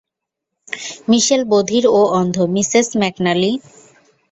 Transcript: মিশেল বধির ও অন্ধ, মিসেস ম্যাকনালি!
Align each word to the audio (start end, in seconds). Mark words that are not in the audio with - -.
মিশেল 1.09 1.41
বধির 1.51 1.85
ও 1.91 2.01
অন্ধ, 2.19 2.35
মিসেস 2.55 2.87
ম্যাকনালি! 3.01 3.51